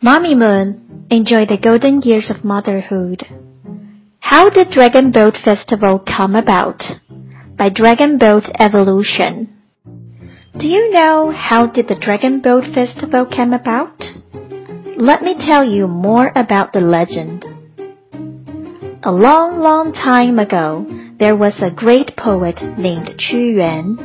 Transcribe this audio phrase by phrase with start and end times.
[0.00, 3.26] Mommy Moon, enjoy the golden years of motherhood.
[4.20, 6.80] How did Dragon Boat Festival come about?
[7.56, 9.48] By Dragon Boat Evolution.
[10.56, 14.00] Do you know how did the Dragon Boat Festival come about?
[14.96, 17.44] Let me tell you more about the legend.
[19.02, 20.86] A long, long time ago,
[21.18, 23.96] there was a great poet named Qu Yuan.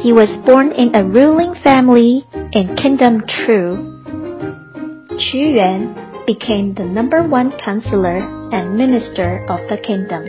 [0.00, 3.93] He was born in a ruling family in Kingdom Chu
[5.14, 5.94] Qu Yuan
[6.26, 8.18] became the number one counselor
[8.50, 10.26] and minister of the kingdom.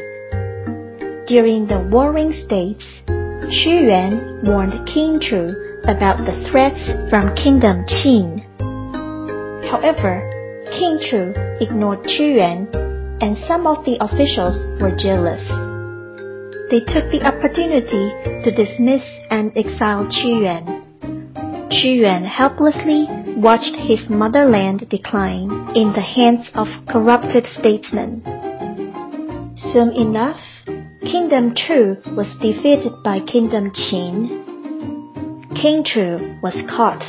[1.25, 6.77] During the warring states, Qu Yuan warned King Chu about the threats
[7.09, 8.45] from Kingdom Qin.
[9.71, 10.21] However,
[10.77, 12.69] King Chu ignored Qu Yuan
[13.21, 15.41] and some of the officials were jealous.
[16.69, 18.13] They took the opportunity
[18.45, 20.65] to dismiss and exile Qu Yuan.
[21.73, 28.23] Qu Yuan helplessly watched his motherland decline in the hands of corrupted statesmen.
[29.73, 30.39] Soon enough,
[31.01, 34.43] Kingdom Chu was defeated by Kingdom Qin.
[35.61, 37.03] King Chu was caught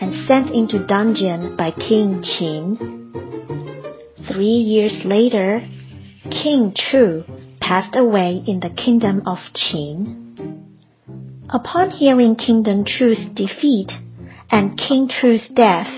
[0.00, 2.78] and sent into dungeon by King Qin.
[4.32, 5.66] Three years later,
[6.30, 7.24] King Chu
[7.60, 10.18] passed away in the kingdom of Qin.
[11.50, 13.90] Upon hearing Kingdom Chu's defeat,
[14.52, 15.88] and King Chu's death,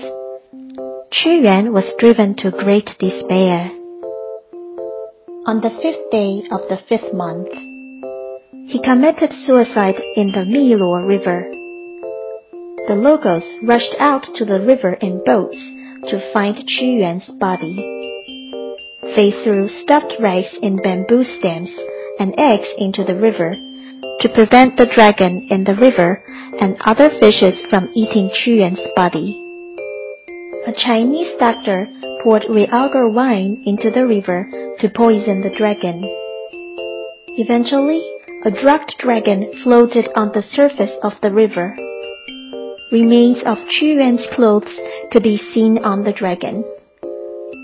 [1.11, 3.69] Qu Yuan was driven to great despair.
[5.45, 7.51] On the fifth day of the fifth month,
[8.71, 11.51] he committed suicide in the Miluo River.
[12.87, 15.59] The locals rushed out to the river in boats
[16.09, 17.75] to find Qu Yuan's body.
[19.17, 21.69] They threw stuffed rice in bamboo stems
[22.19, 23.55] and eggs into the river
[24.21, 26.23] to prevent the dragon in the river
[26.59, 29.41] and other fishes from eating Qu Yuan's body.
[30.67, 31.87] A Chinese doctor
[32.23, 34.49] poured realgar wine into the river
[34.79, 36.01] to poison the dragon.
[37.37, 38.01] Eventually,
[38.45, 41.75] a drugged dragon floated on the surface of the river.
[42.91, 44.73] Remains of Qu Yuan's clothes
[45.11, 46.63] could be seen on the dragon.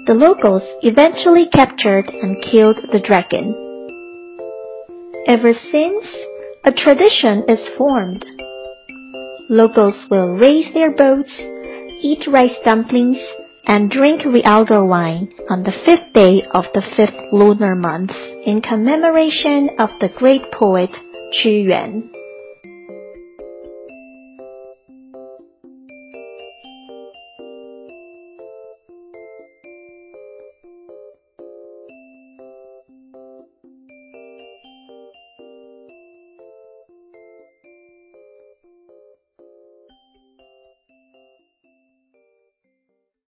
[0.05, 3.70] The locals eventually captured and killed the dragon.
[5.31, 6.05] Ever since,
[6.65, 8.25] a tradition is formed.
[9.47, 11.31] Locals will raise their boats,
[12.01, 13.17] eat rice dumplings,
[13.65, 18.11] and drink realgar wine on the fifth day of the fifth lunar month
[18.45, 20.89] in commemoration of the great poet
[21.41, 22.09] Qu Yuan.